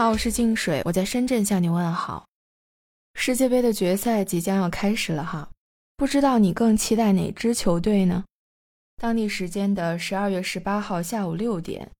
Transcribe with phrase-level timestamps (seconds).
[0.00, 2.24] 好，我是静水，我在深圳向你问好。
[3.12, 5.50] 世界杯的决赛即将要开始了哈，
[5.94, 8.24] 不知道你更期待哪支球队呢？
[8.96, 11.90] 当地时间的十二月十八号下午六点，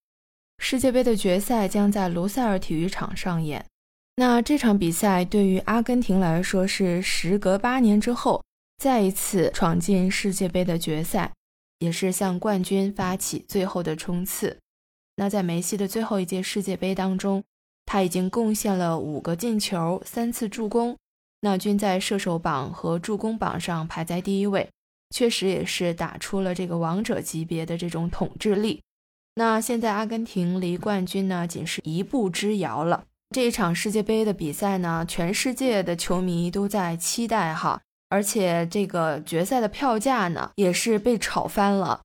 [0.57, 3.63] 世界杯的决赛将在卢塞尔体育场上演。
[4.15, 8.43] 那这场比赛对于阿根廷来说是时隔八年之后
[8.79, 11.31] 再一次闯进世界杯的决赛，
[11.77, 14.57] 也是向冠军发起最后的冲刺。
[15.17, 17.43] 那在梅西的最后一届世界杯当中，
[17.91, 20.95] 他已经贡献了五个进球、三次助攻，
[21.41, 24.69] 那均在射手榜和助攻榜上排在第一位，
[25.13, 28.81] 确实也是打出了这个王者级别的这种统治力。
[29.35, 33.03] 那现在阿根廷离冠军呢，仅是一步之遥了。
[33.35, 41.99] 这一场世界杯的比赛呢，全世界的球迷都在期待哈，而且这个决赛的票价呢，也是被炒翻了。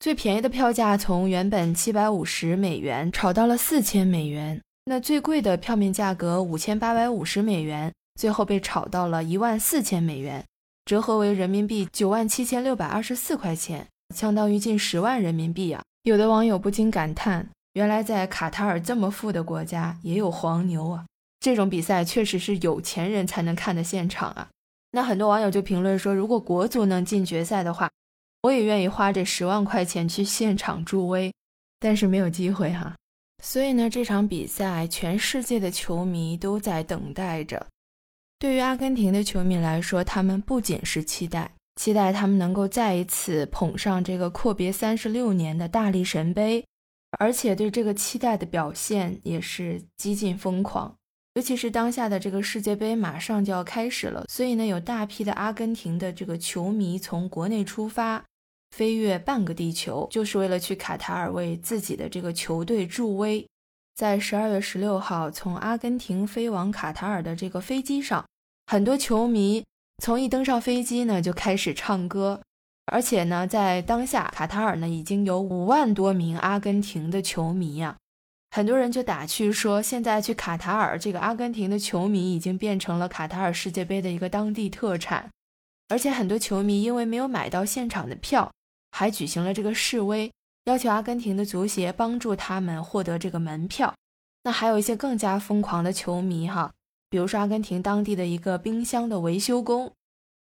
[0.00, 10.44] 最便宜的票价从原本七百五十美元炒到了四千美元，那最贵的票面价格五千八百五十美元，最后被炒到了一万四千美元，
[10.84, 15.82] 折合为人民币九万七千六百二十四块钱，相当于近十万人民币啊！
[16.02, 21.06] 有的网友不禁感叹：原来在卡塔尔这么富的国家也有黄牛啊！
[21.40, 24.48] 这种比赛确实是有钱人才能看的现场啊！
[24.90, 27.88] 那很多网友就评论说，如果国足能进决赛的话。
[28.42, 31.32] 我也愿意花这十万块钱去现场助威，
[31.78, 32.96] 但是没有机会哈。
[33.44, 37.66] 所以呢，这场比赛全世界的球迷都在等待着。
[38.38, 46.64] 对于阿根廷的球迷来说，他们不仅是期待，期待他们能够再一次捧上这个阔别三十六年的大力神杯，
[47.18, 50.94] 而且对这个期待的表现也是几近疯狂。
[51.34, 58.24] 尤其是当下的这个世界杯马上就要开始了，所以呢，有大批的阿根廷的这个球迷从国内出发。
[58.72, 63.46] 飞越半个地球，就是为了去卡塔尔为自己的这个球队助威。
[63.94, 68.24] 在十二月十六号从阿根廷飞往卡塔尔的这个飞机上，
[68.66, 69.62] 很多球迷
[70.02, 72.40] 从一登上飞机呢就开始唱歌，
[72.86, 77.98] 而且呢，在当下卡塔尔呢已经有五万多名阿根廷的球迷呀，
[78.50, 85.30] 很多人就打趣说，现在去卡塔尔，这个阿根廷的球迷已经变成了卡塔尔世界杯的一个当地特产，
[85.88, 88.50] 而且很多球迷因为没有买到现场的票。
[88.92, 90.30] 还举行了这个示威，
[90.66, 93.92] 要求阿根廷的足协帮助他们获得这个门票。
[94.44, 96.70] 那还有一些更加疯狂的球迷哈，
[97.10, 99.90] 比如说阿根廷当地的一个冰箱的维修工，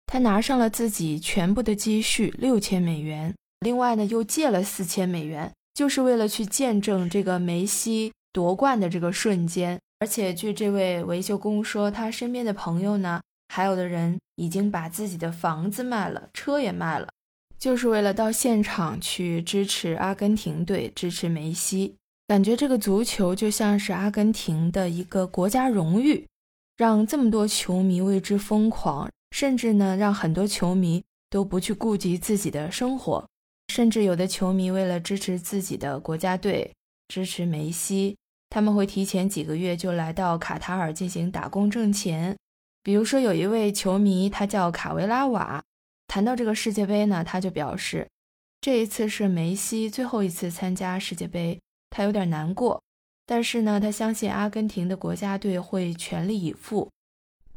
[0.07, 9.79] 他拿上了自己全部的积蓄六千美元，另外呢又借了四千美元，就是为了去见证这个梅西夺冠的这个瞬间。
[10.01, 17.09] 而且据这位维修工说，他身边的朋友呢，还有的人已经把自己的房子卖了，车也卖了。
[17.59, 21.97] 就是为了到现场去支持阿根廷队，支持梅西，
[22.29, 26.27] 感觉这个足球就像是阿根廷的一个国家荣誉，
[26.77, 33.27] 让这么多球迷为之疯狂，甚至呢，让很多球迷都不去顾及自己的生活，
[33.75, 36.73] 甚至有的球迷为了支持自己的国家队，
[37.09, 38.17] 支持梅西，
[38.49, 42.37] 他们会提前几个月就来到卡塔尔进行打工挣钱。
[42.85, 45.65] 比如说有一位球迷，他叫卡维拉瓦。
[46.09, 48.09] 谈到这个世界杯呢，他就表示，
[48.61, 51.61] 这一次是梅西最后一次参加世界杯，
[51.91, 52.83] 他有点难过。
[53.27, 56.91] 但是呢，他相信阿根廷的国家队会全力以赴。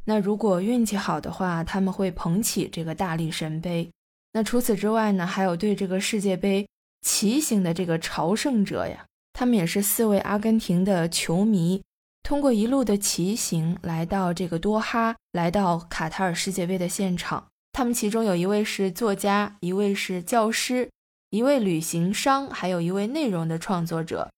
[0.03, 3.89] 那如果运气好的话，他们会捧起这个大力神杯。
[4.33, 6.67] 那除此之外呢，还有对这个世界杯
[7.01, 11.81] 骑行的这个朝圣者呀，他们也是四位阿根廷的球迷，
[12.21, 17.47] 通过一路的骑行来到这个多哈，来到卡塔尔世界杯的现场。
[17.73, 20.89] 他们其中有一位是作家，一位是教师，
[21.29, 24.29] 一位旅行商，还有一位内容的创作者。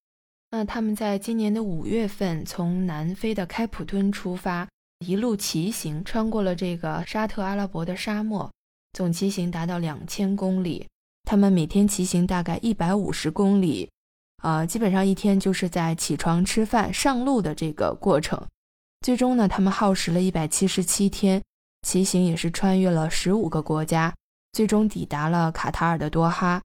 [0.52, 4.68] 那他们在今年的五月份从南非的开普敦出发，
[5.00, 8.52] 一路骑行，穿过了这个沙特阿拉伯的沙漠，
[8.94, 10.86] 总骑行达到两千公里。
[11.24, 13.90] 他们每天骑行大概一百五十公里，
[14.44, 18.40] 啊，基本上一天就是在起床、吃饭、上路的这个过程。
[19.02, 21.42] 最终呢，他们耗时了一百七十七天。
[21.84, 24.16] 骑行也是穿越了十五个国家，
[24.54, 26.62] 最终抵达了卡塔尔的多哈，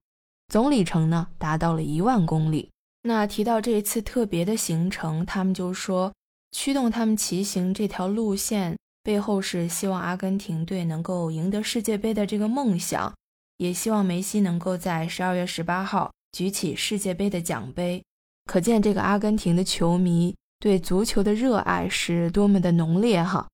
[0.49, 2.71] 总里程呢达到了一万公里。
[3.03, 6.13] 那提到这一次特别的行程，他们就说，
[6.53, 13.15] 驱动他们骑行这条路线背后是希望阿根廷队能够赢得世界杯的这个梦想，
[13.59, 18.03] 也希望梅西能够在十二月十八号举起世界杯的奖杯。
[18.45, 23.47] 可见这个阿根廷的球迷对足球的热爱是多么的浓烈哈。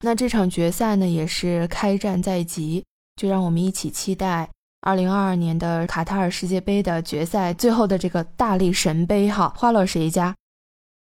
[0.00, 2.84] 那这场决赛呢，也是开战在即，
[3.16, 4.48] 就让我们一起期待
[4.82, 10.34] 二零二二年的卡塔尔世界杯的决赛，最后的这个大力神杯哈，花落谁家？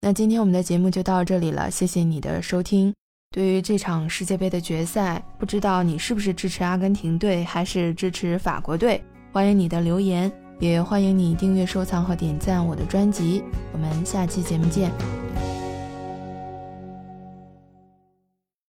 [0.02, 2.92] 那今天我们的节目就到这里了，谢谢你的收听。
[3.34, 9.02] 对于这场世界杯的决赛，不知道你是不是支持阿根廷队，还是支持法国队？
[9.32, 10.30] 欢迎你的留言，
[10.60, 13.42] 也欢迎你订阅、收藏和点赞我的专辑。
[13.72, 15.31] 我们下期节目见。